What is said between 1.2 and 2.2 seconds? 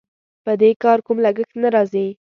لګښت نه راځي.